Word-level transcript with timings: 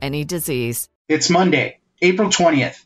any 0.00 0.24
disease. 0.24 0.88
It's 1.08 1.30
Monday, 1.30 1.78
April 2.00 2.28
20th. 2.28 2.84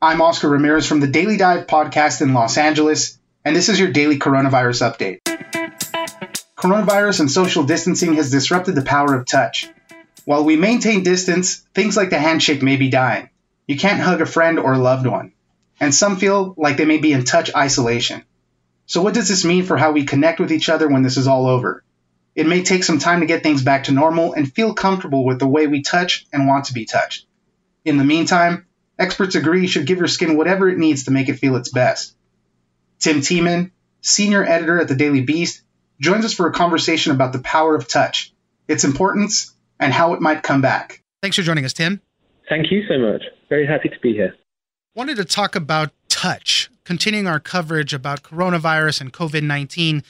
I'm 0.00 0.20
Oscar 0.20 0.48
Ramirez 0.48 0.86
from 0.86 1.00
the 1.00 1.06
Daily 1.06 1.36
Dive 1.36 1.66
podcast 1.66 2.20
in 2.20 2.34
Los 2.34 2.58
Angeles, 2.58 3.18
and 3.44 3.56
this 3.56 3.68
is 3.68 3.80
your 3.80 3.90
daily 3.90 4.18
coronavirus 4.18 4.92
update. 4.92 5.20
Coronavirus 6.56 7.20
and 7.20 7.30
social 7.30 7.64
distancing 7.64 8.14
has 8.14 8.30
disrupted 8.30 8.74
the 8.74 8.82
power 8.82 9.14
of 9.14 9.26
touch. 9.26 9.70
While 10.24 10.44
we 10.44 10.56
maintain 10.56 11.02
distance, 11.02 11.56
things 11.74 11.96
like 11.96 12.10
the 12.10 12.18
handshake 12.18 12.62
may 12.62 12.76
be 12.76 12.90
dying. 12.90 13.30
You 13.66 13.76
can't 13.76 14.00
hug 14.00 14.20
a 14.20 14.26
friend 14.26 14.58
or 14.58 14.72
a 14.72 14.78
loved 14.78 15.06
one, 15.06 15.32
and 15.80 15.94
some 15.94 16.16
feel 16.16 16.54
like 16.56 16.76
they 16.76 16.84
may 16.84 16.98
be 16.98 17.12
in 17.12 17.24
touch 17.24 17.54
isolation. 17.54 18.24
So, 18.86 19.02
what 19.02 19.14
does 19.14 19.28
this 19.28 19.44
mean 19.44 19.64
for 19.64 19.76
how 19.76 19.92
we 19.92 20.04
connect 20.04 20.40
with 20.40 20.52
each 20.52 20.68
other 20.68 20.88
when 20.88 21.02
this 21.02 21.16
is 21.16 21.26
all 21.26 21.46
over? 21.46 21.82
It 22.36 22.46
may 22.46 22.62
take 22.62 22.84
some 22.84 22.98
time 22.98 23.20
to 23.20 23.26
get 23.26 23.42
things 23.42 23.62
back 23.62 23.84
to 23.84 23.92
normal 23.92 24.34
and 24.34 24.52
feel 24.52 24.74
comfortable 24.74 25.24
with 25.24 25.38
the 25.38 25.48
way 25.48 25.66
we 25.66 25.80
touch 25.80 26.26
and 26.34 26.46
want 26.46 26.66
to 26.66 26.74
be 26.74 26.84
touched. 26.84 27.26
In 27.86 27.96
the 27.96 28.04
meantime, 28.04 28.66
experts 28.98 29.34
agree 29.34 29.62
you 29.62 29.68
should 29.68 29.86
give 29.86 29.98
your 29.98 30.06
skin 30.06 30.36
whatever 30.36 30.68
it 30.68 30.76
needs 30.76 31.04
to 31.04 31.10
make 31.10 31.30
it 31.30 31.38
feel 31.38 31.56
its 31.56 31.70
best. 31.70 32.14
Tim 32.98 33.22
Teeman, 33.22 33.70
senior 34.02 34.44
editor 34.44 34.78
at 34.78 34.88
the 34.88 34.94
Daily 34.94 35.22
Beast, 35.22 35.62
joins 35.98 36.26
us 36.26 36.34
for 36.34 36.46
a 36.46 36.52
conversation 36.52 37.12
about 37.12 37.32
the 37.32 37.38
power 37.38 37.74
of 37.74 37.88
touch, 37.88 38.34
its 38.68 38.84
importance, 38.84 39.54
and 39.80 39.90
how 39.90 40.12
it 40.12 40.20
might 40.20 40.42
come 40.42 40.60
back. 40.60 41.02
Thanks 41.22 41.36
for 41.36 41.42
joining 41.42 41.64
us, 41.64 41.72
Tim. 41.72 42.02
Thank 42.50 42.70
you 42.70 42.82
so 42.86 42.98
much. 42.98 43.22
Very 43.48 43.66
happy 43.66 43.88
to 43.88 43.98
be 44.00 44.12
here. 44.12 44.34
Wanted 44.94 45.16
to 45.16 45.24
talk 45.24 45.56
about 45.56 45.92
touch, 46.08 46.70
continuing 46.84 47.26
our 47.26 47.40
coverage 47.40 47.94
about 47.94 48.22
coronavirus 48.22 49.00
and 49.00 49.12
COVID 49.12 49.42
19 49.42 50.02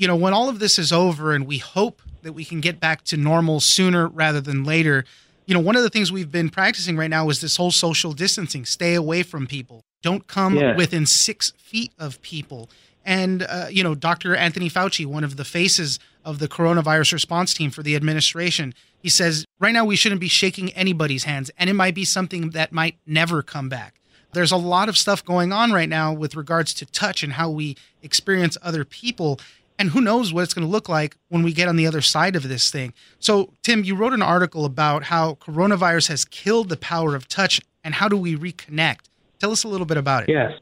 you 0.00 0.06
know, 0.06 0.16
when 0.16 0.32
all 0.32 0.48
of 0.48 0.60
this 0.60 0.78
is 0.78 0.92
over 0.92 1.34
and 1.34 1.46
we 1.46 1.58
hope 1.58 2.00
that 2.22 2.32
we 2.32 2.42
can 2.42 2.62
get 2.62 2.80
back 2.80 3.04
to 3.04 3.18
normal 3.18 3.60
sooner 3.60 4.08
rather 4.08 4.40
than 4.40 4.64
later, 4.64 5.04
you 5.44 5.52
know, 5.52 5.60
one 5.60 5.76
of 5.76 5.82
the 5.82 5.90
things 5.90 6.10
we've 6.10 6.32
been 6.32 6.48
practicing 6.48 6.96
right 6.96 7.10
now 7.10 7.28
is 7.28 7.42
this 7.42 7.58
whole 7.58 7.70
social 7.70 8.14
distancing. 8.14 8.64
Stay 8.64 8.94
away 8.94 9.22
from 9.22 9.46
people. 9.46 9.84
Don't 10.02 10.26
come 10.26 10.56
yeah. 10.56 10.74
within 10.74 11.04
six 11.04 11.52
feet 11.58 11.92
of 11.98 12.20
people. 12.22 12.70
And, 13.04 13.42
uh, 13.42 13.66
you 13.70 13.84
know, 13.84 13.94
Dr. 13.94 14.34
Anthony 14.34 14.70
Fauci, 14.70 15.04
one 15.04 15.22
of 15.22 15.36
the 15.36 15.44
faces 15.44 15.98
of 16.24 16.38
the 16.38 16.48
coronavirus 16.48 17.12
response 17.12 17.52
team 17.52 17.70
for 17.70 17.82
the 17.82 17.94
administration, 17.94 18.72
he 19.02 19.10
says 19.10 19.44
right 19.58 19.72
now 19.72 19.84
we 19.84 19.96
shouldn't 19.96 20.22
be 20.22 20.28
shaking 20.28 20.70
anybody's 20.70 21.24
hands. 21.24 21.50
And 21.58 21.68
it 21.68 21.74
might 21.74 21.94
be 21.94 22.06
something 22.06 22.50
that 22.50 22.72
might 22.72 22.96
never 23.06 23.42
come 23.42 23.68
back. 23.68 24.00
There's 24.32 24.52
a 24.52 24.56
lot 24.56 24.88
of 24.88 24.96
stuff 24.96 25.24
going 25.24 25.52
on 25.52 25.72
right 25.72 25.88
now 25.88 26.12
with 26.12 26.36
regards 26.36 26.72
to 26.74 26.86
touch 26.86 27.22
and 27.22 27.34
how 27.34 27.50
we 27.50 27.76
experience 28.02 28.56
other 28.62 28.84
people 28.84 29.40
and 29.80 29.88
who 29.90 30.00
knows 30.02 30.30
what 30.30 30.44
it's 30.44 30.52
going 30.52 30.66
to 30.66 30.70
look 30.70 30.90
like 30.90 31.16
when 31.30 31.42
we 31.42 31.54
get 31.54 31.66
on 31.66 31.76
the 31.76 31.86
other 31.86 32.02
side 32.02 32.36
of 32.36 32.46
this 32.46 32.70
thing. 32.70 32.92
So, 33.18 33.54
Tim, 33.62 33.82
you 33.82 33.96
wrote 33.96 34.12
an 34.12 34.20
article 34.20 34.66
about 34.66 35.04
how 35.04 35.36
coronavirus 35.36 36.08
has 36.08 36.26
killed 36.26 36.68
the 36.68 36.76
power 36.76 37.14
of 37.14 37.26
touch 37.26 37.62
and 37.82 37.94
how 37.94 38.06
do 38.06 38.16
we 38.18 38.36
reconnect? 38.36 39.06
Tell 39.38 39.50
us 39.50 39.64
a 39.64 39.68
little 39.68 39.86
bit 39.86 39.96
about 39.96 40.24
it. 40.24 40.28
Yes. 40.28 40.52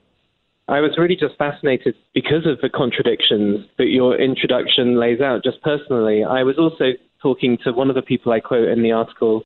I 0.69 0.79
was 0.81 0.93
really 0.97 1.17
just 1.17 1.37
fascinated 1.37 1.97
because 2.15 2.47
of 2.47 2.61
the 2.61 2.69
contradictions 2.69 3.67
that 3.77 3.89
your 3.89 4.17
introduction 4.21 5.01
lays 5.01 5.21
out. 5.21 5.43
Just 5.43 5.61
personally, 5.63 6.23
I 6.23 6.45
was 6.45 6.57
also 6.57 6.93
talking 7.21 7.59
to 7.65 7.73
one 7.73 7.89
of 7.89 7.97
the 7.97 8.03
people 8.03 8.31
I 8.31 8.39
quote 8.39 8.69
in 8.69 8.85
the 8.85 8.93
article 8.93 9.43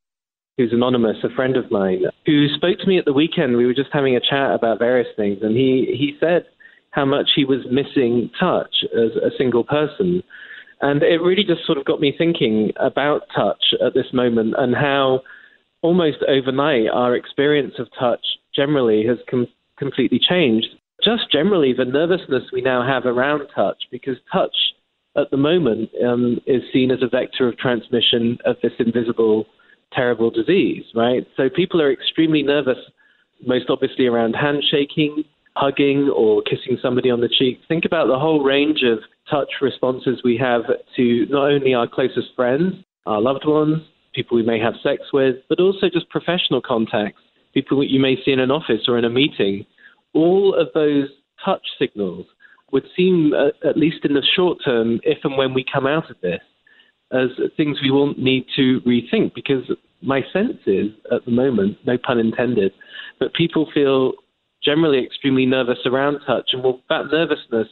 who's 0.59 0.73
anonymous, 0.75 1.17
a 1.25 1.35
friend 1.35 1.57
of 1.57 1.71
mine, 1.71 2.03
who 2.27 2.47
spoke 2.55 2.79
to 2.81 2.87
me 2.87 2.99
at 2.99 3.07
the 3.07 3.15
weekend. 3.15 3.57
We 3.57 3.65
were 3.65 3.73
just 3.73 3.89
having 3.91 4.17
a 4.17 4.21
chat 4.21 4.55
about 4.55 4.79
various 4.79 5.09
things, 5.17 5.39
and 5.41 5.57
he, 5.57 5.97
he 5.97 6.15
said 6.21 6.45
how 6.93 7.05
much 7.05 7.31
he 7.35 7.45
was 7.45 7.61
missing 7.71 8.31
touch 8.39 8.85
as 8.95 9.17
a 9.17 9.37
single 9.37 9.65
person. 9.65 10.23
And 10.81 11.03
it 11.03 11.21
really 11.21 11.45
just 11.45 11.67
sort 11.67 11.79
of 11.79 11.85
got 11.85 12.01
me 12.01 12.15
thinking 12.17 12.73
about 12.77 13.23
touch 13.35 13.75
at 13.85 13.95
this 13.95 14.13
moment 14.13 14.55
and 14.57 14.75
how 14.75 15.23
almost 15.81 16.19
overnight 16.29 16.89
our 16.93 17.17
experience 17.17 17.75
of 17.79 17.89
touch 17.99 18.25
generally 18.55 19.05
has 19.07 19.19
com- 19.29 19.49
completely 19.79 20.21
changed. 20.21 20.69
Just 21.03 21.33
generally, 21.33 21.73
the 21.73 21.85
nervousness 21.85 22.45
we 22.53 22.61
now 22.61 22.87
have 22.87 23.07
around 23.07 23.49
touch, 23.55 23.83
because 23.91 24.17
touch 24.33 24.55
at 25.17 25.31
the 25.31 25.37
moment 25.37 25.91
um, 26.07 26.41
is 26.47 26.63
seen 26.73 26.91
as 26.91 27.03
a 27.03 27.09
vector 27.09 27.49
of 27.49 27.59
transmission 27.59 28.39
of 28.45 28.57
this 28.63 28.73
invisible, 28.79 29.47
terrible 29.93 30.31
disease, 30.31 30.85
right? 30.95 31.27
So 31.37 31.49
people 31.49 31.81
are 31.83 31.93
extremely 31.93 32.43
nervous, 32.43 32.79
most 33.45 33.67
obviously 33.69 34.07
around 34.07 34.35
handshaking, 34.35 35.25
hugging 35.55 36.11
or 36.15 36.43
kissing 36.43 36.79
somebody 36.81 37.11
on 37.11 37.21
the 37.21 37.29
cheek. 37.29 37.61
Think 37.69 37.85
about 37.85 38.07
the 38.07 38.19
whole 38.19 38.43
range 38.43 38.83
of 38.83 38.99
touch 39.31 39.51
responses 39.61 40.21
we 40.25 40.37
have 40.39 40.63
to 40.97 41.27
not 41.29 41.51
only 41.51 41.75
our 41.75 41.87
closest 41.87 42.29
friends, 42.35 42.75
our 43.07 43.21
loved 43.21 43.45
ones, 43.45 43.83
people 44.15 44.37
we 44.37 44.43
may 44.43 44.59
have 44.59 44.75
sex 44.83 45.03
with, 45.13 45.37
but 45.49 45.61
also 45.61 45.89
just 45.93 46.09
professional 46.09 46.61
contacts, 46.61 47.21
people 47.55 47.79
that 47.81 47.91
you 47.91 48.01
may 48.01 48.17
see 48.25 48.33
in 48.33 48.41
an 48.41 48.51
office 48.51 48.83
or 48.89 48.99
in 48.99 49.05
a 49.05 49.11
meeting. 49.11 49.65
All 50.15 50.55
of 50.55 50.69
those 50.75 51.09
touch 51.45 51.63
signals 51.79 52.27
would 52.73 52.85
seem, 52.97 53.33
uh, 53.35 53.69
at 53.69 53.77
least 53.77 54.05
in 54.05 54.15
the 54.15 54.23
short 54.35 54.59
term, 54.65 55.01
if 55.03 55.19
and 55.25 55.37
when 55.37 55.55
we 55.55 55.65
come 55.71 55.87
out 55.87 56.11
of 56.11 56.17
this, 56.23 56.41
as 57.13 57.29
things 57.57 57.79
we 57.83 57.91
will 57.91 58.15
need 58.15 58.47
to 58.57 58.81
rethink 58.87 59.35
because 59.35 59.71
my 60.01 60.23
sense 60.33 60.59
is 60.67 60.87
at 61.13 61.25
the 61.27 61.31
moment, 61.31 61.77
no 61.87 61.99
pun 61.99 62.19
intended, 62.19 62.73
that 63.21 63.35
people 63.35 63.69
feel 63.73 64.15
generally 64.65 65.05
extremely 65.05 65.47
nervous 65.47 65.79
around 65.87 66.21
touch, 66.27 66.51
and 66.53 66.63
will, 66.63 66.81
that 66.89 67.07
nervousness 67.11 67.69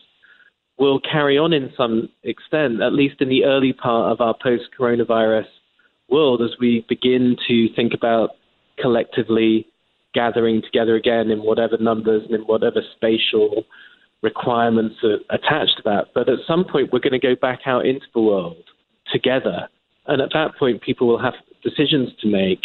will 0.78 1.00
carry 1.00 1.36
on 1.38 1.52
in 1.52 1.70
some 1.76 2.08
extent, 2.24 2.82
at 2.82 2.92
least 2.92 3.20
in 3.20 3.28
the 3.28 3.44
early 3.44 3.72
part 3.72 4.12
of 4.12 4.20
our 4.20 4.34
post 4.42 4.64
coronavirus 4.78 5.46
world, 6.08 6.40
as 6.42 6.50
we 6.58 6.84
begin 6.88 7.36
to 7.46 7.68
think 7.74 7.92
about 7.94 8.30
collectively 8.80 9.66
gathering 10.14 10.62
together 10.62 10.96
again 10.96 11.30
in 11.30 11.38
whatever 11.40 11.76
numbers 11.78 12.22
and 12.24 12.34
in 12.34 12.40
whatever 12.42 12.80
spatial 12.96 13.64
requirements 14.22 14.96
are 15.04 15.18
attached 15.30 15.76
to 15.76 15.82
that. 15.84 16.06
But 16.14 16.28
at 16.28 16.38
some 16.46 16.64
point, 16.64 16.92
we're 16.92 17.00
going 17.00 17.18
to 17.18 17.18
go 17.18 17.36
back 17.40 17.60
out 17.66 17.86
into 17.86 18.06
the 18.14 18.20
world 18.20 18.64
together. 19.12 19.68
And 20.06 20.20
at 20.20 20.30
that 20.32 20.56
point, 20.58 20.82
people 20.82 21.06
will 21.06 21.22
have 21.22 21.34
decisions 21.62 22.10
to 22.20 22.28
make 22.28 22.60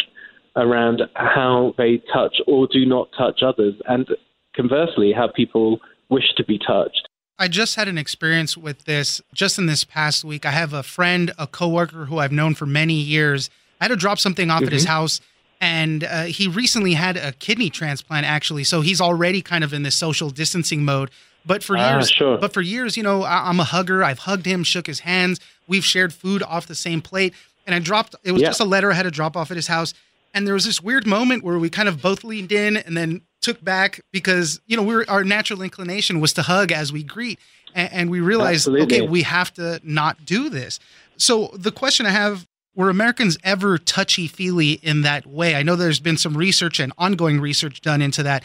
around 0.56 1.02
how 1.14 1.74
they 1.78 2.02
touch 2.12 2.36
or 2.46 2.66
do 2.66 2.84
not 2.86 3.08
touch 3.16 3.42
others, 3.42 3.74
and 3.86 4.08
conversely, 4.54 5.12
how 5.12 5.28
people 5.28 5.80
wish 6.08 6.34
to 6.36 6.44
be 6.44 6.58
touched. 6.58 7.08
I 7.38 7.48
just 7.48 7.76
had 7.76 7.86
an 7.86 7.98
experience 7.98 8.56
with 8.56 8.84
this 8.84 9.20
just 9.34 9.58
in 9.58 9.66
this 9.66 9.84
past 9.84 10.24
week. 10.24 10.46
I 10.46 10.52
have 10.52 10.72
a 10.72 10.82
friend, 10.82 11.32
a 11.38 11.46
coworker 11.46 12.06
who 12.06 12.18
I've 12.18 12.32
known 12.32 12.54
for 12.54 12.64
many 12.64 12.94
years. 12.94 13.50
I 13.80 13.84
had 13.84 13.88
to 13.88 13.96
drop 13.96 14.18
something 14.18 14.50
off 14.50 14.60
mm-hmm. 14.60 14.68
at 14.68 14.72
his 14.72 14.84
mm-hmm. 14.84 14.92
house, 14.92 15.20
and 15.60 16.04
uh, 16.04 16.24
he 16.24 16.48
recently 16.48 16.94
had 16.94 17.18
a 17.18 17.32
kidney 17.32 17.68
transplant, 17.68 18.24
actually. 18.24 18.64
So 18.64 18.80
he's 18.80 19.00
already 19.00 19.42
kind 19.42 19.64
of 19.64 19.74
in 19.74 19.82
this 19.82 19.96
social 19.96 20.30
distancing 20.30 20.84
mode. 20.84 21.10
But 21.44 21.62
for 21.62 21.76
ah, 21.76 21.92
years, 21.92 22.10
sure. 22.10 22.38
but 22.38 22.52
for 22.52 22.60
years, 22.60 22.96
you 22.96 23.02
know, 23.02 23.22
I, 23.22 23.48
am 23.48 23.60
a 23.60 23.64
hugger. 23.64 24.02
I've 24.02 24.20
hugged 24.20 24.46
him, 24.46 24.64
shook 24.64 24.86
his 24.86 25.00
hands. 25.00 25.38
We've 25.68 25.84
shared 25.84 26.12
food 26.12 26.42
off 26.42 26.66
the 26.66 26.74
same 26.74 27.00
plate. 27.00 27.34
And 27.66 27.74
I 27.74 27.78
dropped. 27.78 28.14
It 28.24 28.32
was 28.32 28.42
yeah. 28.42 28.48
just 28.48 28.60
a 28.60 28.64
letter 28.64 28.90
I 28.90 28.94
had 28.94 29.04
to 29.04 29.10
drop 29.10 29.36
off 29.36 29.50
at 29.50 29.56
his 29.56 29.66
house. 29.66 29.94
And 30.36 30.46
there 30.46 30.52
was 30.52 30.66
this 30.66 30.82
weird 30.82 31.06
moment 31.06 31.44
where 31.44 31.58
we 31.58 31.70
kind 31.70 31.88
of 31.88 32.02
both 32.02 32.22
leaned 32.22 32.52
in 32.52 32.76
and 32.76 32.94
then 32.94 33.22
took 33.40 33.64
back 33.64 34.02
because 34.12 34.60
you 34.66 34.76
know 34.76 34.82
we 34.82 34.94
were, 34.94 35.06
our 35.08 35.24
natural 35.24 35.62
inclination 35.62 36.20
was 36.20 36.34
to 36.34 36.42
hug 36.42 36.70
as 36.70 36.92
we 36.92 37.02
greet, 37.02 37.38
and, 37.74 37.90
and 37.90 38.10
we 38.10 38.20
realized 38.20 38.68
Absolutely. 38.68 38.98
okay 38.98 39.08
we 39.08 39.22
have 39.22 39.54
to 39.54 39.80
not 39.82 40.26
do 40.26 40.50
this. 40.50 40.78
So 41.16 41.50
the 41.54 41.72
question 41.72 42.04
I 42.04 42.10
have 42.10 42.46
were 42.74 42.90
Americans 42.90 43.38
ever 43.44 43.78
touchy 43.78 44.26
feely 44.26 44.72
in 44.72 45.00
that 45.02 45.24
way? 45.26 45.54
I 45.54 45.62
know 45.62 45.74
there's 45.74 46.00
been 46.00 46.18
some 46.18 46.36
research 46.36 46.80
and 46.80 46.92
ongoing 46.98 47.40
research 47.40 47.80
done 47.80 48.02
into 48.02 48.22
that. 48.24 48.44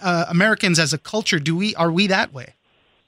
Uh, 0.00 0.26
Americans 0.28 0.78
as 0.78 0.92
a 0.92 0.98
culture, 0.98 1.40
do 1.40 1.56
we 1.56 1.74
are 1.74 1.90
we 1.90 2.06
that 2.06 2.32
way? 2.32 2.54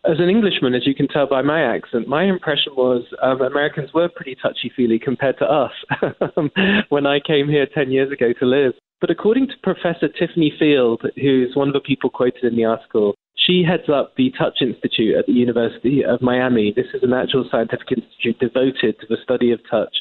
As 0.09 0.19
an 0.21 0.29
Englishman, 0.29 0.75
as 0.75 0.87
you 0.87 0.95
can 0.95 1.09
tell 1.09 1.27
by 1.27 1.43
my 1.43 1.63
accent, 1.63 2.09
my 2.09 2.25
impression 2.25 2.75
was 2.77 3.03
um, 3.23 3.41
Americans 3.41 3.91
were 3.93 4.09
pretty 4.09 4.37
touchy 4.41 4.71
feely 4.75 4.99
compared 4.99 5.39
to 5.39 5.45
us 5.45 5.73
when 6.89 7.07
I 7.07 7.19
came 7.21 7.49
here 7.49 7.67
10 7.67 7.91
years 7.91 8.13
ago 8.13 8.33
to 8.39 8.47
live. 8.47 8.73
But 9.01 9.11
according 9.11 9.49
to 9.49 9.55
Professor 9.63 10.09
Tiffany 10.09 10.53
Field, 10.59 11.03
who's 11.17 11.55
one 11.55 11.69
of 11.69 11.75
the 11.75 11.81
people 11.81 12.09
quoted 12.09 12.45
in 12.45 12.57
the 12.57 12.65
article, 12.65 13.15
she 13.35 13.65
heads 13.67 13.89
up 13.93 14.15
the 14.17 14.33
Touch 14.39 14.59
Institute 14.61 15.17
at 15.17 15.27
the 15.27 15.33
University 15.33 16.03
of 16.05 16.23
Miami. 16.23 16.73
This 16.75 16.87
is 16.95 17.03
a 17.03 17.07
natural 17.07 17.47
scientific 17.51 17.89
institute 17.91 18.39
devoted 18.39 18.99
to 19.01 19.07
the 19.09 19.19
study 19.23 19.53
of 19.53 19.61
touch. 19.71 19.95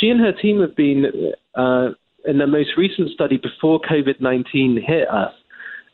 She 0.00 0.08
and 0.08 0.20
her 0.20 0.32
team 0.32 0.60
have 0.60 0.74
been, 0.74 1.32
uh, 1.54 1.88
in 2.24 2.38
the 2.38 2.46
most 2.46 2.70
recent 2.78 3.10
study 3.10 3.36
before 3.36 3.80
COVID 3.80 4.20
19 4.20 4.82
hit 4.86 5.08
us, 5.10 5.34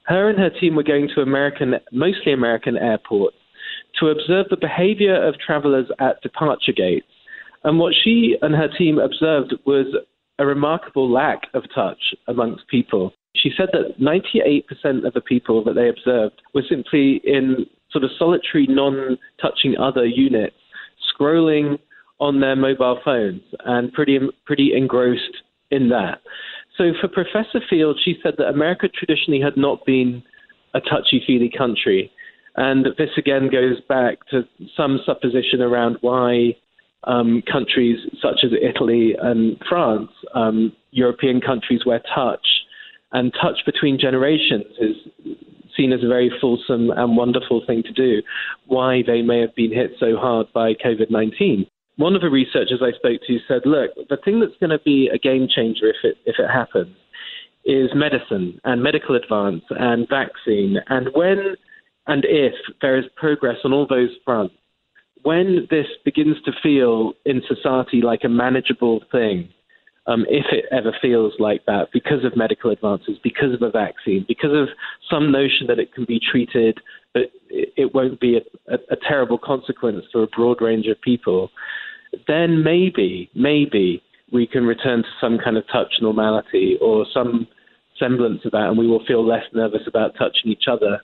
her 0.06 0.30
and 0.30 0.38
her 0.38 0.50
team 0.50 0.76
were 0.76 0.84
going 0.84 1.08
to 1.14 1.20
American, 1.20 1.74
mostly 1.92 2.32
American 2.32 2.78
airports 2.78 3.36
to 4.00 4.08
observe 4.08 4.46
the 4.50 4.56
behavior 4.56 5.14
of 5.26 5.38
travelers 5.38 5.86
at 5.98 6.20
departure 6.22 6.72
gates. 6.72 7.06
And 7.64 7.78
what 7.78 7.94
she 8.04 8.36
and 8.42 8.54
her 8.54 8.68
team 8.68 8.98
observed 8.98 9.54
was 9.66 9.86
a 10.38 10.46
remarkable 10.46 11.10
lack 11.10 11.42
of 11.54 11.64
touch 11.74 12.14
amongst 12.28 12.68
people. 12.68 13.12
She 13.34 13.50
said 13.56 13.68
that 13.72 14.00
98% 14.00 15.06
of 15.06 15.14
the 15.14 15.20
people 15.20 15.62
that 15.64 15.74
they 15.74 15.88
observed 15.88 16.40
were 16.54 16.62
simply 16.68 17.20
in 17.24 17.66
sort 17.90 18.04
of 18.04 18.10
solitary, 18.18 18.66
non 18.68 19.18
touching 19.40 19.76
other 19.76 20.06
units, 20.06 20.56
scrolling 21.12 21.78
on 22.20 22.40
their 22.40 22.56
mobile 22.56 22.98
phones 23.04 23.42
and 23.64 23.92
pretty, 23.92 24.18
pretty 24.44 24.72
engrossed 24.76 25.42
in 25.70 25.88
that. 25.90 26.20
So 26.76 26.92
for 27.00 27.08
Professor 27.08 27.60
Field, 27.68 27.98
she 28.04 28.18
said 28.22 28.34
that 28.38 28.48
America 28.48 28.88
traditionally 28.88 29.40
had 29.40 29.56
not 29.56 29.84
been 29.84 30.22
a 30.74 30.80
touchy 30.80 31.22
feely 31.26 31.50
country. 31.56 32.10
And 32.60 32.86
this 32.98 33.10
again 33.16 33.50
goes 33.52 33.80
back 33.88 34.18
to 34.30 34.42
some 34.76 34.98
supposition 35.06 35.62
around 35.62 35.98
why 36.00 36.56
um, 37.04 37.40
countries 37.50 37.98
such 38.20 38.40
as 38.42 38.50
Italy 38.60 39.14
and 39.16 39.56
France, 39.68 40.10
um, 40.34 40.72
European 40.90 41.40
countries 41.40 41.82
where 41.84 42.02
touch 42.12 42.44
and 43.12 43.32
touch 43.40 43.58
between 43.64 43.96
generations 43.96 44.66
is 44.80 44.96
seen 45.76 45.92
as 45.92 46.02
a 46.02 46.08
very 46.08 46.32
fulsome 46.40 46.90
and 46.90 47.16
wonderful 47.16 47.62
thing 47.64 47.84
to 47.84 47.92
do, 47.92 48.22
why 48.66 49.04
they 49.06 49.22
may 49.22 49.40
have 49.40 49.54
been 49.54 49.72
hit 49.72 49.92
so 50.00 50.16
hard 50.16 50.46
by 50.52 50.74
COVID 50.74 51.12
19 51.12 51.64
one 51.98 52.14
of 52.14 52.20
the 52.20 52.30
researchers 52.30 52.80
I 52.80 52.96
spoke 52.96 53.20
to 53.26 53.38
said, 53.48 53.62
look, 53.64 53.90
the 54.08 54.18
thing 54.24 54.38
that's 54.38 54.56
going 54.60 54.70
to 54.70 54.78
be 54.84 55.10
a 55.12 55.18
game 55.18 55.48
changer 55.52 55.88
if 55.88 55.96
it, 56.04 56.16
if 56.26 56.36
it 56.38 56.48
happens 56.48 56.96
is 57.64 57.90
medicine 57.92 58.60
and 58.62 58.84
medical 58.84 59.16
advance 59.16 59.64
and 59.70 60.08
vaccine. 60.08 60.78
And 60.86 61.08
when 61.12 61.56
and 62.08 62.24
if 62.26 62.54
there 62.82 62.98
is 62.98 63.04
progress 63.16 63.56
on 63.64 63.72
all 63.72 63.86
those 63.86 64.10
fronts, 64.24 64.54
when 65.22 65.66
this 65.70 65.86
begins 66.04 66.36
to 66.44 66.52
feel 66.62 67.12
in 67.24 67.42
society 67.46 68.00
like 68.02 68.20
a 68.24 68.28
manageable 68.28 69.02
thing, 69.12 69.48
um, 70.06 70.24
if 70.28 70.46
it 70.50 70.64
ever 70.72 70.96
feels 71.02 71.34
like 71.38 71.66
that, 71.66 71.88
because 71.92 72.24
of 72.24 72.34
medical 72.34 72.70
advances, 72.70 73.18
because 73.22 73.52
of 73.52 73.60
a 73.60 73.70
vaccine, 73.70 74.24
because 74.26 74.52
of 74.54 74.68
some 75.10 75.30
notion 75.30 75.66
that 75.66 75.78
it 75.78 75.92
can 75.92 76.06
be 76.06 76.18
treated, 76.18 76.78
but 77.12 77.24
it 77.50 77.94
won't 77.94 78.18
be 78.18 78.38
a, 78.38 78.72
a, 78.72 78.78
a 78.90 78.96
terrible 79.06 79.38
consequence 79.38 80.04
for 80.10 80.22
a 80.22 80.26
broad 80.28 80.62
range 80.62 80.86
of 80.86 80.98
people, 81.02 81.50
then 82.26 82.64
maybe, 82.64 83.28
maybe 83.34 84.02
we 84.32 84.46
can 84.46 84.64
return 84.64 85.02
to 85.02 85.08
some 85.20 85.38
kind 85.42 85.58
of 85.58 85.64
touch 85.70 85.92
normality 86.00 86.78
or 86.80 87.04
some 87.12 87.46
semblance 87.98 88.40
of 88.46 88.52
that, 88.52 88.68
and 88.68 88.78
we 88.78 88.86
will 88.86 89.04
feel 89.04 89.26
less 89.26 89.44
nervous 89.52 89.82
about 89.86 90.14
touching 90.16 90.50
each 90.50 90.64
other. 90.70 91.00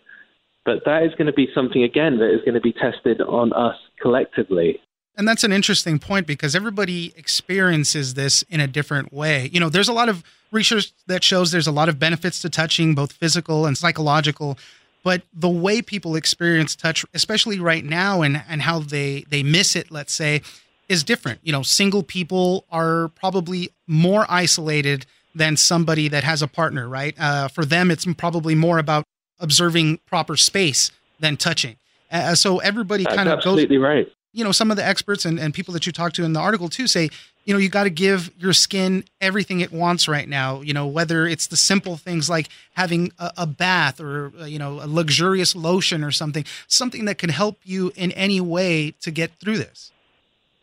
But 0.65 0.85
that 0.87 1.03
is 1.03 1.13
going 1.13 1.27
to 1.27 1.33
be 1.33 1.49
something, 1.55 1.83
again, 1.83 2.19
that 2.19 2.33
is 2.33 2.41
going 2.41 2.55
to 2.55 2.61
be 2.61 2.73
tested 2.73 3.21
on 3.21 3.53
us 3.53 3.77
collectively. 4.01 4.81
And 5.17 5.29
that's 5.29 5.45
an 5.45 5.53
interesting 5.53 5.99
point 5.99 6.27
because 6.27 6.57
everybody 6.57 7.13
experiences 7.17 8.15
this 8.15 8.43
in 8.49 8.61
a 8.61 8.67
different 8.67 9.13
way. 9.13 9.49
You 9.53 9.61
know, 9.61 9.69
there's 9.69 9.89
a 9.89 9.93
lot 9.93 10.09
of 10.09 10.25
research 10.51 10.93
that 11.07 11.23
shows 11.23 11.53
there's 11.53 11.67
a 11.67 11.73
lot 11.73 11.89
of 11.89 11.99
benefits 11.99 12.41
to 12.43 12.51
touching, 12.51 12.95
both 12.95 13.13
physical 13.13 13.67
and 13.67 13.79
psychological. 13.79 14.59
But 15.05 15.23
the 15.33 15.49
way 15.49 15.83
people 15.83 16.17
experience 16.17 16.75
touch, 16.75 17.05
especially 17.15 17.61
right 17.61 17.85
now, 17.85 18.23
and, 18.23 18.43
and 18.49 18.63
how 18.63 18.81
they, 18.81 19.25
they 19.29 19.43
miss 19.43 19.77
it, 19.77 19.91
let's 19.91 20.15
say, 20.15 20.41
is 20.89 21.05
different. 21.05 21.41
You 21.43 21.53
know, 21.53 21.63
single 21.63 22.03
people 22.03 22.65
are 22.71 23.09
probably 23.09 23.71
more 23.87 24.27
isolated 24.29 25.07
than 25.35 25.57
somebody 25.57 26.09
that 26.09 26.25
has 26.25 26.43
a 26.43 26.49
partner, 26.49 26.89
right? 26.89 27.15
Uh, 27.19 27.49
for 27.49 27.65
them, 27.65 27.91
it's 27.91 28.07
probably 28.17 28.55
more 28.55 28.79
about 28.79 29.05
observing 29.41 29.99
proper 30.07 30.37
space 30.37 30.91
than 31.21 31.37
touching. 31.37 31.77
Uh, 32.11 32.35
so 32.35 32.59
everybody 32.59 33.05
kind 33.05 33.29
of 33.29 33.39
goes. 33.39 33.47
Absolutely 33.47 33.79
right. 33.79 34.11
You 34.33 34.45
know, 34.45 34.53
some 34.53 34.71
of 34.71 34.77
the 34.77 34.85
experts 34.85 35.25
and, 35.25 35.39
and 35.39 35.55
people 35.55 35.73
that 35.75 35.87
you 35.87 35.93
talk 35.93 36.13
to 36.15 36.25
in 36.25 36.33
the 36.33 36.41
article 36.41 36.69
too 36.69 36.87
say, 36.87 37.09
you 37.45 37.53
know, 37.53 37.61
you 37.61 37.69
got 37.69 37.85
to 37.85 37.91
give 37.91 38.31
your 38.39 38.53
skin 38.53 39.05
everything 39.21 39.61
it 39.61 39.71
wants 39.71 40.09
right 40.09 40.29
now. 40.29 40.61
You 40.61 40.73
know, 40.73 40.87
whether 40.87 41.27
it's 41.27 41.47
the 41.47 41.57
simple 41.57 41.97
things 41.97 42.29
like 42.29 42.49
having 42.75 43.13
a, 43.19 43.33
a 43.39 43.47
bath 43.47 44.01
or, 44.01 44.33
uh, 44.41 44.45
you 44.45 44.59
know, 44.59 44.81
a 44.83 44.89
luxurious 44.89 45.55
lotion 45.55 46.03
or 46.03 46.11
something, 46.11 46.45
something 46.67 47.05
that 47.05 47.19
can 47.19 47.31
help 47.31 47.59
you 47.63 47.93
in 47.97 48.13
any 48.13 48.41
way 48.41 48.93
to 49.03 49.11
get 49.11 49.33
through 49.41 49.59
this. 49.59 49.93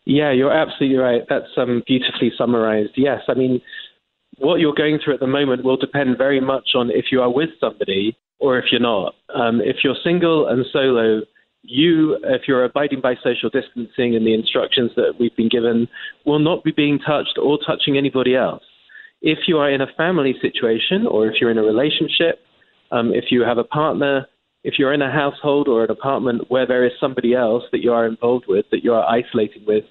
Yeah, 0.04 0.32
you're 0.32 0.52
absolutely 0.52 0.98
right. 0.98 1.22
That's 1.28 1.56
um, 1.56 1.82
beautifully 1.86 2.32
summarized. 2.36 2.92
Yes, 2.96 3.20
I 3.28 3.34
mean, 3.34 3.62
what 4.38 4.58
you're 4.58 4.74
going 4.74 4.98
through 4.98 5.14
at 5.14 5.20
the 5.20 5.28
moment 5.28 5.64
will 5.64 5.76
depend 5.76 6.18
very 6.18 6.40
much 6.40 6.70
on 6.74 6.90
if 6.90 7.06
you 7.12 7.22
are 7.22 7.30
with 7.30 7.50
somebody 7.60 8.16
or 8.42 8.58
if 8.58 8.66
you're 8.72 8.80
not. 8.80 9.14
Um, 9.34 9.60
if 9.62 9.76
you're 9.84 9.96
single 10.02 10.48
and 10.48 10.66
solo, 10.72 11.22
you, 11.62 12.18
if 12.24 12.42
you're 12.48 12.64
abiding 12.64 13.00
by 13.00 13.14
social 13.22 13.48
distancing 13.48 14.16
and 14.16 14.26
the 14.26 14.34
instructions 14.34 14.90
that 14.96 15.14
we've 15.18 15.36
been 15.36 15.48
given, 15.48 15.86
will 16.26 16.40
not 16.40 16.64
be 16.64 16.72
being 16.72 16.98
touched 16.98 17.38
or 17.40 17.56
touching 17.64 17.96
anybody 17.96 18.34
else. 18.34 18.64
If 19.22 19.38
you 19.46 19.58
are 19.58 19.70
in 19.70 19.80
a 19.80 19.86
family 19.96 20.34
situation 20.42 21.06
or 21.06 21.28
if 21.28 21.34
you're 21.40 21.52
in 21.52 21.58
a 21.58 21.62
relationship, 21.62 22.40
um, 22.90 23.14
if 23.14 23.26
you 23.30 23.42
have 23.42 23.58
a 23.58 23.64
partner, 23.64 24.26
if 24.64 24.74
you're 24.76 24.92
in 24.92 25.02
a 25.02 25.12
household 25.12 25.68
or 25.68 25.84
an 25.84 25.90
apartment 25.92 26.50
where 26.50 26.66
there 26.66 26.84
is 26.84 26.92
somebody 27.00 27.34
else 27.34 27.62
that 27.70 27.80
you 27.80 27.92
are 27.92 28.06
involved 28.06 28.46
with, 28.48 28.66
that 28.72 28.82
you 28.82 28.92
are 28.92 29.08
isolating 29.08 29.64
with, 29.64 29.84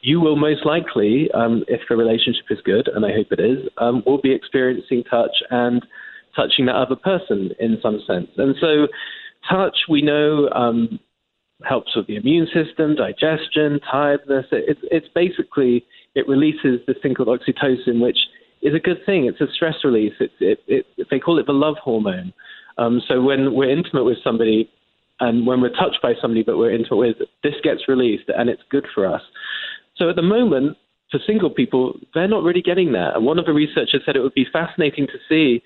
you 0.00 0.20
will 0.20 0.36
most 0.36 0.64
likely, 0.64 1.28
um, 1.34 1.64
if 1.68 1.82
the 1.90 1.96
relationship 1.96 2.46
is 2.48 2.58
good, 2.64 2.88
and 2.88 3.04
I 3.04 3.12
hope 3.12 3.26
it 3.32 3.40
is, 3.40 3.68
um, 3.76 4.02
will 4.06 4.20
be 4.20 4.32
experiencing 4.32 5.04
touch 5.04 5.36
and 5.50 5.84
touching 6.38 6.66
that 6.66 6.76
other 6.76 6.96
person 6.96 7.50
in 7.58 7.78
some 7.82 7.98
sense. 8.06 8.28
And 8.36 8.54
so, 8.60 8.86
touch, 9.50 9.76
we 9.88 10.00
know, 10.02 10.48
um, 10.50 11.00
helps 11.64 11.96
with 11.96 12.06
the 12.06 12.16
immune 12.16 12.46
system, 12.54 12.94
digestion, 12.94 13.80
tiredness. 13.90 14.46
It, 14.52 14.78
it's 14.96 15.08
basically, 15.14 15.84
it 16.14 16.28
releases 16.28 16.80
this 16.86 16.96
thing 17.02 17.14
called 17.14 17.28
oxytocin, 17.28 18.00
which 18.00 18.18
is 18.62 18.74
a 18.74 18.78
good 18.78 18.98
thing. 19.04 19.26
It's 19.26 19.40
a 19.40 19.52
stress 19.52 19.74
release. 19.82 20.14
It's, 20.20 20.34
it, 20.40 20.58
it, 20.68 20.86
they 21.10 21.18
call 21.18 21.38
it 21.38 21.46
the 21.46 21.52
love 21.52 21.76
hormone. 21.82 22.32
Um, 22.78 23.02
so 23.08 23.20
when 23.20 23.54
we're 23.54 23.70
intimate 23.70 24.04
with 24.04 24.18
somebody, 24.22 24.70
and 25.20 25.46
when 25.46 25.60
we're 25.60 25.70
touched 25.70 25.98
by 26.00 26.12
somebody 26.22 26.44
that 26.44 26.56
we're 26.56 26.72
intimate 26.72 26.96
with, 26.96 27.16
this 27.42 27.54
gets 27.64 27.88
released 27.88 28.28
and 28.28 28.48
it's 28.48 28.62
good 28.70 28.86
for 28.94 29.12
us. 29.12 29.22
So 29.96 30.08
at 30.08 30.16
the 30.16 30.22
moment, 30.22 30.76
for 31.10 31.18
single 31.26 31.50
people, 31.50 31.98
they're 32.14 32.28
not 32.28 32.44
really 32.44 32.62
getting 32.62 32.92
that. 32.92 33.16
And 33.16 33.26
one 33.26 33.38
of 33.38 33.46
the 33.46 33.52
researchers 33.52 34.02
said 34.04 34.14
it 34.14 34.20
would 34.20 34.34
be 34.34 34.46
fascinating 34.52 35.08
to 35.08 35.18
see 35.28 35.62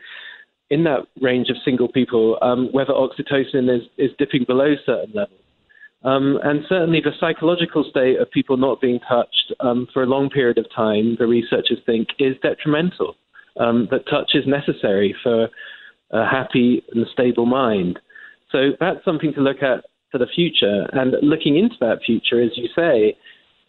in 0.72 0.84
that 0.84 1.00
range 1.20 1.50
of 1.50 1.56
single 1.64 1.86
people 1.86 2.38
um, 2.40 2.70
whether 2.72 2.94
oxytocin 2.94 3.68
is, 3.68 3.82
is 3.98 4.10
dipping 4.18 4.44
below 4.46 4.74
certain 4.86 5.12
levels. 5.14 5.38
Um, 6.02 6.38
and 6.42 6.64
certainly 6.66 7.00
the 7.00 7.12
psychological 7.20 7.84
state 7.88 8.18
of 8.18 8.30
people 8.30 8.56
not 8.56 8.80
being 8.80 8.98
touched 9.06 9.52
um, 9.60 9.86
for 9.92 10.02
a 10.02 10.06
long 10.06 10.30
period 10.30 10.56
of 10.56 10.66
time, 10.74 11.16
the 11.18 11.26
researchers 11.26 11.78
think, 11.84 12.08
is 12.18 12.36
detrimental. 12.42 13.14
Um, 13.60 13.86
that 13.90 14.08
touch 14.08 14.30
is 14.32 14.44
necessary 14.46 15.14
for 15.22 15.50
a 16.10 16.26
happy 16.26 16.82
and 16.94 17.06
stable 17.12 17.44
mind. 17.44 18.00
So 18.50 18.70
that's 18.80 19.04
something 19.04 19.34
to 19.34 19.40
look 19.42 19.62
at 19.62 19.84
for 20.10 20.16
the 20.16 20.26
future. 20.34 20.88
And 20.92 21.14
looking 21.22 21.58
into 21.58 21.76
that 21.80 22.00
future, 22.04 22.42
as 22.42 22.52
you 22.56 22.68
say, 22.74 23.16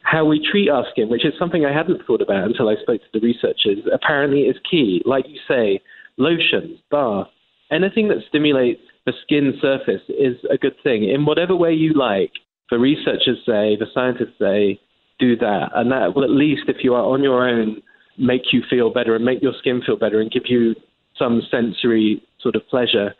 how 0.03 0.24
we 0.24 0.45
treat 0.51 0.69
our 0.69 0.86
skin, 0.91 1.10
which 1.10 1.25
is 1.25 1.33
something 1.38 1.65
I 1.65 1.74
hadn't 1.74 2.05
thought 2.07 2.22
about 2.22 2.45
until 2.45 2.69
I 2.69 2.75
spoke 2.81 3.01
to 3.01 3.07
the 3.13 3.19
researchers, 3.19 3.79
apparently 3.93 4.43
is 4.43 4.55
key. 4.69 5.01
Like 5.05 5.25
you 5.27 5.39
say, 5.48 5.81
lotions, 6.17 6.79
bath, 6.91 7.27
anything 7.72 8.08
that 8.10 8.17
stimulates 8.29 8.82
the 9.05 9.13
skin 9.24 9.53
surface 9.62 10.01
is 10.10 10.38
a 10.51 10.58
good 10.58 10.75
thing 10.84 11.10
in 11.10 11.25
whatever 11.25 11.55
way 11.55 11.74
you 11.74 11.93
like. 11.93 12.32
The 12.70 12.79
researchers 12.79 13.38
say, 13.46 13.75
the 13.75 13.88
scientists 13.93 14.39
say, 14.39 14.79
do 15.20 15.36
that. 15.38 15.70
And 15.75 15.91
that 15.91 16.15
will, 16.15 16.24
at 16.24 16.29
least 16.29 16.63
if 16.67 16.77
you 16.84 16.93
are 16.93 17.03
on 17.03 17.22
your 17.22 17.48
own, 17.48 17.82
make 18.17 18.51
you 18.51 18.62
feel 18.70 18.91
better 18.91 19.15
and 19.15 19.25
make 19.25 19.41
your 19.41 19.53
skin 19.60 19.82
feel 19.86 19.98
better 19.98 20.22
and 20.22 20.32
give 20.32 20.43
you 20.46 20.75
some 21.17 21.41
sensory 21.51 22.24
sort 22.39 22.55
of 22.55 22.67
pleasure. 22.70 23.13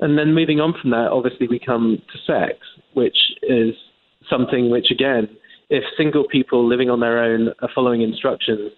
And 0.00 0.18
then 0.18 0.34
moving 0.34 0.60
on 0.60 0.74
from 0.80 0.90
that, 0.90 1.08
obviously, 1.10 1.48
we 1.48 1.58
come 1.58 2.00
to 2.12 2.18
sex, 2.26 2.58
which 2.94 3.16
is 3.42 3.74
something 4.28 4.70
which, 4.70 4.90
again, 4.90 5.28
if 5.70 5.84
single 5.96 6.26
people 6.28 6.66
living 6.66 6.90
on 6.90 7.00
their 7.00 7.18
own 7.18 7.48
are 7.62 7.70
following 7.74 8.02
instructions, 8.02 8.70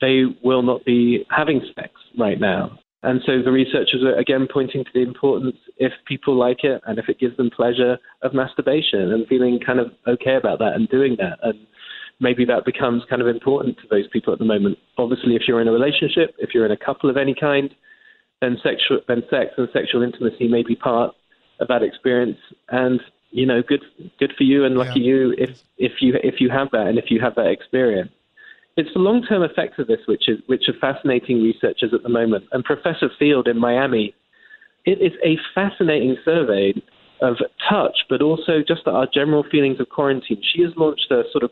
they 0.00 0.22
will 0.42 0.62
not 0.62 0.84
be 0.84 1.24
having 1.30 1.60
sex 1.74 1.90
right 2.18 2.40
now. 2.40 2.78
And 3.02 3.20
so 3.24 3.42
the 3.42 3.52
researchers 3.52 4.02
are 4.02 4.16
again 4.16 4.48
pointing 4.52 4.84
to 4.84 4.90
the 4.92 5.02
importance, 5.02 5.56
if 5.76 5.92
people 6.06 6.34
like 6.34 6.64
it 6.64 6.82
and 6.86 6.98
if 6.98 7.08
it 7.08 7.20
gives 7.20 7.36
them 7.36 7.50
pleasure, 7.50 7.98
of 8.22 8.34
masturbation 8.34 9.12
and 9.12 9.26
feeling 9.28 9.60
kind 9.64 9.78
of 9.78 9.92
okay 10.06 10.34
about 10.34 10.58
that 10.58 10.72
and 10.74 10.88
doing 10.88 11.16
that. 11.18 11.38
And 11.42 11.58
maybe 12.20 12.44
that 12.46 12.64
becomes 12.64 13.04
kind 13.08 13.22
of 13.22 13.28
important 13.28 13.76
to 13.78 13.88
those 13.88 14.08
people 14.12 14.32
at 14.32 14.40
the 14.40 14.44
moment. 14.44 14.78
Obviously, 14.96 15.36
if 15.36 15.42
you're 15.46 15.60
in 15.60 15.68
a 15.68 15.72
relationship, 15.72 16.34
if 16.38 16.50
you're 16.54 16.66
in 16.66 16.72
a 16.72 16.76
couple 16.76 17.08
of 17.08 17.16
any 17.16 17.34
kind, 17.38 17.72
then 18.40 18.56
sexual, 18.62 19.00
then 19.06 19.22
sex 19.30 19.52
and 19.56 19.68
sexual 19.72 20.02
intimacy 20.02 20.48
may 20.48 20.64
be 20.64 20.74
part 20.74 21.14
of 21.60 21.68
that 21.68 21.82
experience. 21.82 22.38
And 22.68 23.00
you 23.30 23.46
know, 23.46 23.62
good, 23.62 23.82
good 24.18 24.32
for 24.36 24.44
you 24.44 24.64
and 24.64 24.76
lucky 24.76 25.00
yeah. 25.00 25.06
you 25.06 25.34
if 25.38 25.50
if 25.76 25.92
you 26.00 26.14
if 26.22 26.40
you 26.40 26.50
have 26.50 26.68
that 26.72 26.86
and 26.86 26.98
if 26.98 27.10
you 27.10 27.20
have 27.20 27.34
that 27.34 27.48
experience. 27.48 28.10
It's 28.78 28.94
the 28.94 29.00
long 29.00 29.24
term 29.24 29.42
effects 29.42 29.80
of 29.80 29.88
this 29.88 29.98
which 30.06 30.28
is 30.28 30.38
which 30.46 30.68
are 30.68 30.78
fascinating 30.80 31.42
researchers 31.42 31.90
at 31.92 32.04
the 32.04 32.08
moment. 32.08 32.44
And 32.52 32.62
Professor 32.62 33.10
Field 33.18 33.48
in 33.48 33.58
Miami, 33.58 34.14
it 34.86 35.02
is 35.02 35.18
a 35.24 35.36
fascinating 35.52 36.16
survey 36.24 36.74
of 37.20 37.38
touch, 37.68 37.98
but 38.08 38.22
also 38.22 38.62
just 38.66 38.86
our 38.86 39.08
general 39.12 39.44
feelings 39.50 39.80
of 39.80 39.88
quarantine. 39.88 40.40
She 40.54 40.62
has 40.62 40.70
launched 40.76 41.10
a 41.10 41.24
sort 41.32 41.42
of 41.42 41.50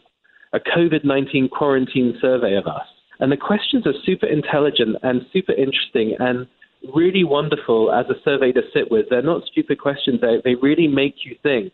a 0.52 0.61
COVID 0.61 1.04
19 1.04 1.49
quarantine 1.49 2.16
survey 2.21 2.54
of 2.54 2.68
us. 2.68 2.87
And 3.18 3.33
the 3.33 3.37
questions 3.37 3.88
are 3.88 3.95
super 4.04 4.26
intelligent 4.26 4.97
and 5.02 5.23
super 5.33 5.52
interesting 5.52 6.14
and 6.21 6.47
really 6.95 7.25
wonderful 7.25 7.92
as 7.92 8.06
a 8.09 8.23
survey 8.23 8.52
to 8.52 8.62
sit 8.73 8.88
with. 8.88 9.06
They're 9.11 9.21
not 9.21 9.42
stupid 9.50 9.80
questions, 9.80 10.21
they, 10.21 10.37
they 10.45 10.54
really 10.54 10.87
make 10.87 11.25
you 11.25 11.35
think 11.42 11.73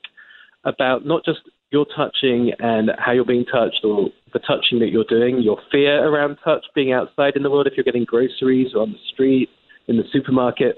about 0.64 1.04
not 1.04 1.26
just 1.26 1.40
your 1.72 1.86
touching 1.96 2.52
and 2.58 2.90
how 2.98 3.12
you're 3.12 3.24
being 3.24 3.46
touched 3.46 3.80
or 3.84 4.10
the 4.32 4.38
touching 4.38 4.78
that 4.80 4.90
you're 4.90 5.08
doing, 5.08 5.40
your 5.42 5.58
fear 5.70 6.06
around 6.06 6.36
touch, 6.44 6.64
being 6.74 6.92
outside 6.92 7.34
in 7.36 7.42
the 7.42 7.50
world 7.50 7.66
if 7.66 7.74
you're 7.76 7.84
getting 7.84 8.04
groceries 8.04 8.68
or 8.74 8.82
on 8.82 8.92
the 8.92 8.98
street, 9.12 9.48
in 9.88 9.96
the 9.96 10.04
supermarket, 10.12 10.76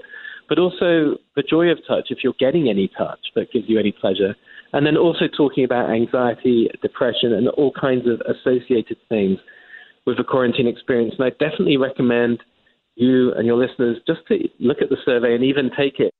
but 0.49 0.57
also 0.59 1.17
the 1.35 1.43
joy 1.47 1.67
of 1.67 1.77
touch 1.87 2.07
if 2.09 2.19
you're 2.23 2.33
getting 2.39 2.69
any 2.69 2.89
touch 2.97 3.19
that 3.35 3.51
gives 3.51 3.65
you 3.67 3.79
any 3.79 3.91
pleasure. 3.91 4.35
And 4.73 4.85
then 4.85 4.97
also 4.97 5.25
talking 5.27 5.63
about 5.63 5.89
anxiety, 5.89 6.69
depression, 6.81 7.33
and 7.33 7.47
all 7.49 7.71
kinds 7.79 8.03
of 8.07 8.21
associated 8.21 8.97
things 9.09 9.39
with 10.05 10.17
the 10.17 10.23
quarantine 10.23 10.67
experience. 10.67 11.15
And 11.17 11.25
I 11.25 11.29
definitely 11.31 11.77
recommend 11.77 12.39
you 12.95 13.33
and 13.33 13.45
your 13.45 13.57
listeners 13.57 13.97
just 14.07 14.21
to 14.27 14.39
look 14.59 14.77
at 14.81 14.89
the 14.89 14.97
survey 15.05 15.35
and 15.35 15.43
even 15.43 15.69
take 15.77 15.99
it 15.99 16.13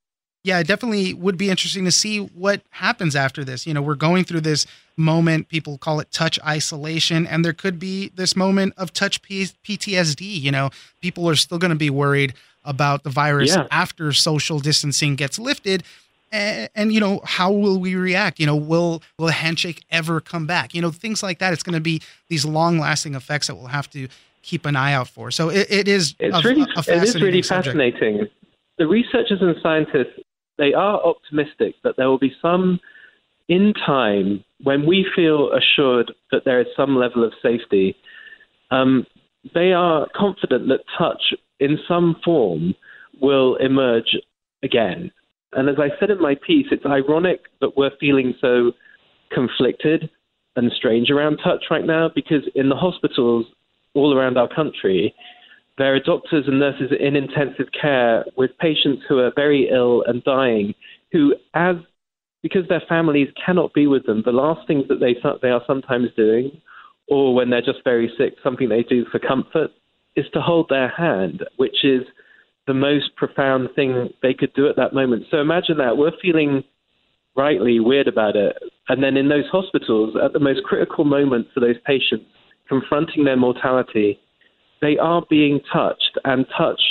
yeah, 0.46 0.60
it 0.60 0.68
definitely 0.68 1.12
would 1.16 1.38
be 1.38 1.50
interesting 1.50 1.86
to 1.86 1.92
see 1.92 2.20
what 2.20 2.62
happens 2.70 3.16
after 3.16 3.44
this. 3.44 3.66
You 3.66 3.74
know, 3.74 3.82
we're 3.82 3.96
going 3.96 4.26
through 4.26 4.42
this 4.42 4.68
moment, 4.96 5.50
people 5.50 5.80
call 5.80 6.00
it 6.00 6.12
touch 6.12 6.40
isolation, 6.46 7.26
and 7.26 7.44
there 7.44 7.52
could 7.52 7.80
be 7.80 8.10
this 8.10 8.36
moment 8.36 8.76
of 8.78 8.94
touch 8.94 9.24
PTSD. 9.24 10.22
You 10.40 10.52
know, 10.52 10.70
people 11.02 11.28
are 11.28 11.36
still 11.36 11.58
going 11.58 11.72
to 11.72 11.76
be 11.76 11.90
worried 11.90 12.36
about 12.64 13.02
the 13.02 13.10
virus 13.10 13.56
yeah. 13.56 13.66
after 13.72 14.14
social 14.14 14.60
distancing 14.60 15.16
gets 15.16 15.40
lifted. 15.40 15.84
And, 16.32 16.70
and, 16.76 16.94
you 16.94 17.00
know 17.00 17.22
how 17.24 17.52
will 17.52 17.80
we 17.80 17.96
react 17.96 18.40
you 18.40 18.48
know 18.48 18.56
will 18.56 19.04
will 19.18 19.28
a 19.28 19.32
handshake 19.32 19.86
ever 19.92 20.20
come 20.20 20.48
back 20.48 20.74
you 20.74 20.82
know 20.82 20.90
things 20.90 21.22
like 21.22 21.38
that 21.38 21.54
it's 21.54 21.62
going 21.62 21.76
to 21.76 21.80
be 21.80 22.02
these 22.30 22.44
long 22.44 22.80
lasting 22.80 23.14
effects 23.14 23.46
that 23.46 23.56
we'll 23.56 23.68
have 23.68 23.90
to 23.92 24.08
keep 24.42 24.66
an 24.66 24.76
eye 24.76 24.92
out 24.92 25.08
for 25.08 25.30
so 25.30 25.50
it, 25.50 25.68
it 25.70 25.88
is 25.88 26.16
it's 26.20 26.36
a, 26.36 26.42
really 26.42 26.68
a 26.76 26.80
it 26.80 27.04
is 27.04 27.22
really 27.22 27.44
subject. 27.44 27.78
fascinating 27.78 28.28
the 28.80 28.88
researchers 28.88 29.38
and 29.40 29.56
scientists 29.62 30.20
they 30.58 30.74
are 30.74 31.04
optimistic 31.04 31.76
that 31.84 31.96
there 31.98 32.10
will 32.10 32.20
be 32.20 32.34
some 32.42 32.80
in 33.48 33.74
time 33.86 34.44
when 34.64 34.86
we 34.86 35.06
feel 35.16 35.52
assured 35.52 36.12
that 36.32 36.44
there 36.46 36.60
is 36.60 36.68
some 36.76 36.96
level 36.96 37.24
of 37.24 37.34
safety. 37.42 37.96
Um, 38.72 39.06
they 39.54 39.74
are 39.74 40.08
confident 40.16 40.68
that 40.70 40.80
touch 40.98 41.34
in 41.60 41.78
some 41.88 42.16
form 42.24 42.74
will 43.22 43.56
emerge 43.58 44.18
again. 44.64 45.12
And 45.54 45.70
as 45.70 45.76
I 45.80 45.98
said 46.00 46.10
in 46.10 46.22
my 46.22 46.36
piece, 46.36 46.68
it's 46.72 46.86
ironic 46.86 47.42
that 47.62 47.78
we're 47.78 47.96
feeling 48.00 48.34
so 48.42 48.72
conflicted 49.32 50.10
and 50.56 50.72
strange 50.76 51.10
around 51.10 51.38
touch 51.38 51.66
right 51.70 51.86
now 51.86 52.10
because 52.14 52.44
in 52.56 52.70
the 52.70 52.76
hospitals 52.76 53.46
all 53.94 54.18
around 54.18 54.38
our 54.38 54.54
country, 54.54 55.14
there 55.78 55.94
are 55.94 56.00
doctors 56.00 56.46
and 56.48 56.60
nurses 56.60 56.92
in 56.98 57.16
intensive 57.16 57.68
care 57.80 58.26
with 58.38 58.58
patients 58.60 59.04
who 59.08 59.20
are 59.20 59.32
very 59.36 59.70
ill 59.70 60.04
and 60.08 60.24
dying, 60.24 60.74
who, 61.12 61.36
as 61.54 61.76
because 62.42 62.68
their 62.70 62.84
families 62.88 63.28
cannot 63.44 63.74
be 63.74 63.88
with 63.88 64.06
them, 64.06 64.22
the 64.24 64.32
last 64.32 64.68
things 64.68 64.88
that 64.88 65.00
they 65.00 65.16
they 65.42 65.50
are 65.50 65.64
sometimes 65.66 66.10
doing, 66.16 66.62
or 67.08 67.34
when 67.34 67.50
they're 67.50 67.62
just 67.62 67.84
very 67.84 68.12
sick, 68.18 68.36
something 68.44 68.70
they 68.70 68.84
do 68.84 69.04
for 69.12 69.20
comfort, 69.20 69.72
is 70.16 70.26
to 70.32 70.40
hold 70.40 70.68
their 70.70 70.90
hand, 70.90 71.44
which 71.58 71.84
is 71.84 72.04
the 72.68 72.74
most 72.74 73.16
profound 73.16 73.70
thing 73.76 74.10
they 74.22 74.34
could 74.34 74.54
do 74.54 74.68
at 74.70 74.76
that 74.76 74.94
moment. 74.94 75.24
So 75.30 75.38
imagine 75.42 75.78
that 75.80 75.98
we're 75.98 76.12
feeling 76.22 76.64
rightly 77.36 77.80
weird 77.80 78.08
about 78.08 78.36
it, 78.36 78.56
and 78.88 79.04
then 79.04 79.18
in 79.18 79.28
those 79.28 79.46
hospitals, 79.52 80.16
at 80.24 80.32
the 80.32 80.40
most 80.40 80.64
critical 80.64 81.04
moment 81.04 81.48
for 81.54 81.60
those 81.60 81.76
patients, 81.86 82.26
confronting 82.70 83.26
their 83.26 83.38
mortality 83.38 84.20
they 84.82 84.98
are 84.98 85.24
being 85.30 85.62
touched, 85.72 86.18
and 86.24 86.46
touch 86.58 86.82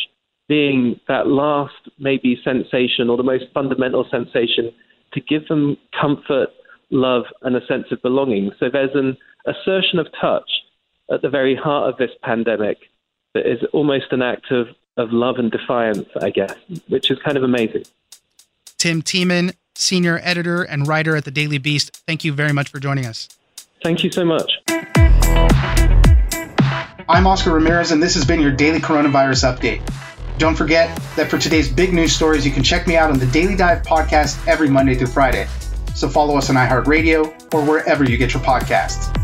being 0.49 1.01
that 1.09 1.27
last 1.27 1.75
maybe 1.99 2.39
sensation 2.45 3.09
or 3.09 3.17
the 3.17 3.23
most 3.23 3.45
fundamental 3.55 4.07
sensation 4.11 4.73
to 5.13 5.21
give 5.21 5.47
them 5.49 5.77
comfort, 5.99 6.49
love, 6.91 7.25
and 7.43 7.57
a 7.57 7.65
sense 7.67 7.87
of 7.91 8.03
belonging. 8.03 8.51
So 8.59 8.69
there's 8.71 8.95
an 8.95 9.17
assertion 9.47 9.99
of 9.99 10.07
touch 10.21 10.51
at 11.11 11.23
the 11.23 11.31
very 11.31 11.55
heart 11.55 11.89
of 11.89 11.99
this 11.99 12.11
pandemic 12.23 12.79
that 13.35 13.51
is 13.51 13.61
almost 13.73 14.07
an 14.13 14.23
act 14.23 14.51
of, 14.51 14.69
of 14.97 15.13
love 15.13 15.37
and 15.39 15.51
defiance, 15.51 16.09
I 16.21 16.31
guess, 16.31 16.55
which 16.89 17.11
is 17.11 17.19
kind 17.25 17.37
of 17.37 17.43
amazing. 17.43 17.85
Tim 18.79 19.03
Teeman, 19.03 19.55
senior 19.75 20.21
editor 20.23 20.63
and 20.63 20.87
writer 20.87 21.17
at 21.17 21.25
the 21.25 21.31
Daily 21.31 21.59
Beast, 21.59 22.03
thank 22.07 22.25
you 22.25 22.33
very 22.33 22.53
much 22.53 22.69
for 22.69 22.79
joining 22.79 23.07
us. 23.07 23.29
Thank 23.83 24.05
you 24.05 24.11
so 24.11 24.25
much. 24.25 24.51
I'm 27.07 27.27
Oscar 27.27 27.53
Ramirez, 27.53 27.91
and 27.93 28.03
this 28.03 28.15
has 28.15 28.25
been 28.25 28.41
your 28.41 28.51
daily 28.51 28.79
coronavirus 28.79 29.55
update. 29.55 29.83
Don't 30.39 30.57
forget 30.57 30.97
that 31.17 31.29
for 31.29 31.37
today's 31.37 31.71
big 31.71 31.93
news 31.93 32.17
stories, 32.17 32.47
you 32.47 32.51
can 32.51 32.63
check 32.63 32.87
me 32.87 32.97
out 32.97 33.11
on 33.11 33.19
the 33.19 33.27
Daily 33.27 33.55
Dive 33.55 33.83
podcast 33.83 34.43
every 34.49 34.71
Monday 34.71 34.95
through 34.95 35.09
Friday. 35.09 35.47
So 35.95 36.09
follow 36.09 36.39
us 36.39 36.49
on 36.49 36.57
iHeartRadio 36.57 37.53
or 37.53 37.63
wherever 37.63 38.05
you 38.05 38.17
get 38.17 38.33
your 38.33 38.43
podcasts. 38.43 39.24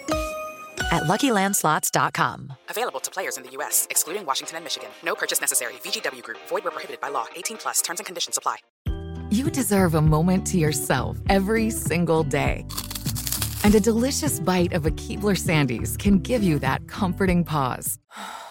at 0.91 1.03
luckylandslots.com. 1.03 2.53
Available 2.69 2.99
to 2.99 3.11
players 3.11 3.37
in 3.37 3.43
the 3.43 3.51
U.S., 3.51 3.87
excluding 3.89 4.25
Washington 4.25 4.57
and 4.57 4.65
Michigan. 4.65 4.89
No 5.03 5.15
purchase 5.15 5.41
necessary. 5.41 5.73
VGW 5.83 6.21
Group, 6.23 6.37
void 6.47 6.63
were 6.63 6.71
prohibited 6.71 7.01
by 7.01 7.09
law. 7.09 7.25
18 7.35 7.57
plus 7.57 7.81
terms 7.81 7.99
and 7.99 8.05
conditions 8.05 8.37
apply. 8.37 8.57
You 9.31 9.49
deserve 9.49 9.95
a 9.95 10.01
moment 10.01 10.45
to 10.47 10.57
yourself 10.57 11.17
every 11.29 11.69
single 11.69 12.23
day. 12.23 12.65
And 13.63 13.73
a 13.73 13.79
delicious 13.79 14.41
bite 14.41 14.73
of 14.73 14.85
a 14.85 14.91
Keebler 14.91 15.37
Sandies 15.37 15.97
can 15.97 16.19
give 16.19 16.43
you 16.43 16.59
that 16.59 16.87
comforting 16.87 17.45
pause. 17.45 17.97